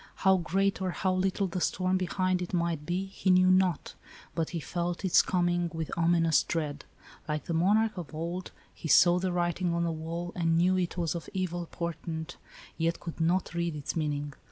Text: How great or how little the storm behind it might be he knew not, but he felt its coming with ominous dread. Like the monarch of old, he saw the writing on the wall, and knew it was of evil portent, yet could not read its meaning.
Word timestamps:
How 0.25 0.37
great 0.37 0.81
or 0.81 0.89
how 0.89 1.13
little 1.13 1.45
the 1.45 1.61
storm 1.61 1.95
behind 1.97 2.41
it 2.41 2.55
might 2.55 2.87
be 2.87 3.05
he 3.05 3.29
knew 3.29 3.51
not, 3.51 3.93
but 4.33 4.49
he 4.49 4.59
felt 4.59 5.05
its 5.05 5.21
coming 5.21 5.69
with 5.75 5.91
ominous 5.95 6.41
dread. 6.41 6.85
Like 7.27 7.45
the 7.45 7.53
monarch 7.53 7.95
of 7.99 8.11
old, 8.15 8.49
he 8.73 8.87
saw 8.87 9.19
the 9.19 9.31
writing 9.31 9.75
on 9.75 9.83
the 9.83 9.91
wall, 9.91 10.31
and 10.33 10.57
knew 10.57 10.75
it 10.75 10.97
was 10.97 11.13
of 11.13 11.29
evil 11.35 11.67
portent, 11.67 12.37
yet 12.79 12.99
could 12.99 13.21
not 13.21 13.53
read 13.53 13.75
its 13.75 13.95
meaning. 13.95 14.33